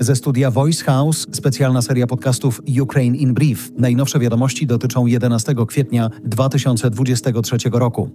[0.00, 3.72] Ze studia Voice House specjalna seria podcastów Ukraine in Brief.
[3.78, 8.10] Najnowsze wiadomości dotyczą 11 kwietnia 2023 roku.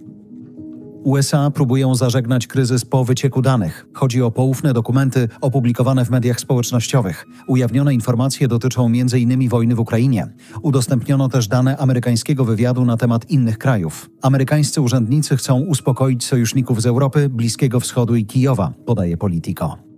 [1.04, 3.86] USA próbują zażegnać kryzys po wycieku danych.
[3.94, 7.26] Chodzi o poufne dokumenty opublikowane w mediach społecznościowych.
[7.46, 9.48] Ujawnione informacje dotyczą m.in.
[9.48, 10.26] wojny w Ukrainie.
[10.62, 14.10] Udostępniono też dane amerykańskiego wywiadu na temat innych krajów.
[14.22, 19.91] Amerykańscy urzędnicy chcą uspokoić sojuszników z Europy, Bliskiego Wschodu i Kijowa, podaje Politico.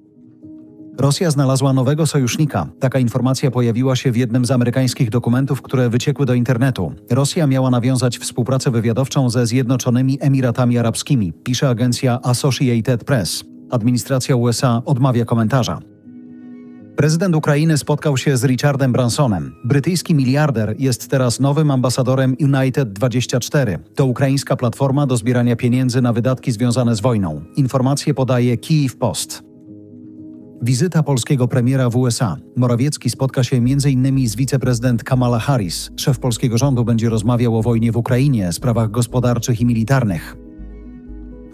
[0.98, 2.66] Rosja znalazła nowego sojusznika.
[2.80, 6.92] Taka informacja pojawiła się w jednym z amerykańskich dokumentów, które wyciekły do internetu.
[7.10, 13.44] Rosja miała nawiązać współpracę wywiadowczą ze Zjednoczonymi Emiratami Arabskimi, pisze agencja Associated Press.
[13.70, 15.78] Administracja USA odmawia komentarza.
[16.96, 19.54] Prezydent Ukrainy spotkał się z Richardem Bransonem.
[19.64, 23.78] Brytyjski miliarder jest teraz nowym ambasadorem United24.
[23.94, 27.44] To ukraińska platforma do zbierania pieniędzy na wydatki związane z wojną.
[27.56, 29.43] Informacje podaje Kyiv Post.
[30.64, 32.36] Wizyta polskiego premiera w USA.
[32.56, 34.28] Morawiecki spotka się m.in.
[34.28, 35.90] z wiceprezydent Kamala Harris.
[35.96, 40.36] Szef polskiego rządu będzie rozmawiał o wojnie w Ukrainie, sprawach gospodarczych i militarnych.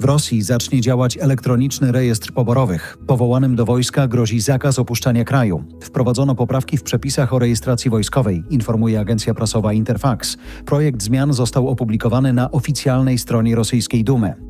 [0.01, 2.99] W Rosji zacznie działać elektroniczny rejestr poborowych.
[3.07, 5.65] Powołanym do wojska grozi zakaz opuszczania kraju.
[5.83, 10.37] Wprowadzono poprawki w przepisach o rejestracji wojskowej, informuje agencja prasowa Interfax.
[10.67, 14.50] Projekt zmian został opublikowany na oficjalnej stronie rosyjskiej Dumy.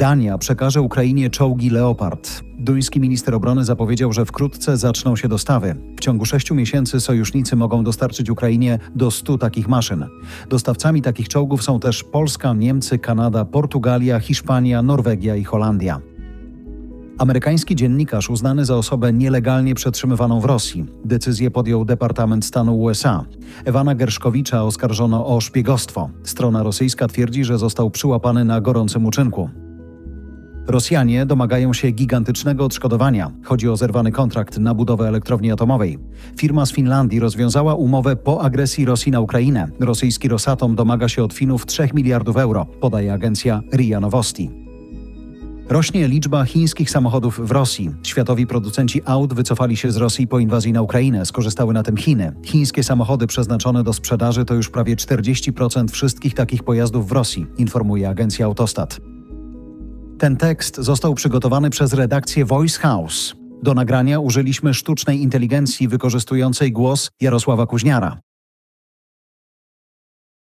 [0.00, 2.42] Dania przekaże Ukrainie czołgi Leopard.
[2.58, 5.76] Duński minister obrony zapowiedział, że wkrótce zaczną się dostawy.
[5.96, 10.06] W ciągu sześciu miesięcy sojusznicy mogą dostarczyć Ukrainie do stu takich maszyn.
[10.48, 16.00] Dostawcami takich czołgów są też Polska, Niemcy, Kanada, Portugalia, Hiszpania, Norwegia i Holandia.
[17.18, 20.86] Amerykański dziennikarz uznany za osobę nielegalnie przetrzymywaną w Rosji.
[21.04, 23.24] Decyzję podjął Departament Stanu USA.
[23.64, 26.10] Ewana Gerszkowicza oskarżono o szpiegostwo.
[26.22, 29.50] Strona rosyjska twierdzi, że został przyłapany na gorącym uczynku.
[30.66, 33.30] Rosjanie domagają się gigantycznego odszkodowania.
[33.44, 35.98] Chodzi o zerwany kontrakt na budowę elektrowni atomowej.
[36.36, 39.68] Firma z Finlandii rozwiązała umowę po agresji Rosji na Ukrainę.
[39.80, 44.50] Rosyjski Rosatom domaga się od Finów 3 miliardów euro, podaje agencja RIA Novosti.
[45.68, 47.90] Rośnie liczba chińskich samochodów w Rosji.
[48.02, 51.26] Światowi producenci aut wycofali się z Rosji po inwazji na Ukrainę.
[51.26, 52.32] Skorzystały na tym Chiny.
[52.44, 58.08] Chińskie samochody przeznaczone do sprzedaży to już prawie 40% wszystkich takich pojazdów w Rosji, informuje
[58.08, 59.00] agencja Autostat.
[60.20, 63.34] Ten tekst został przygotowany przez redakcję Voice House.
[63.62, 68.20] Do nagrania użyliśmy sztucznej inteligencji wykorzystującej głos Jarosława Kuźniara.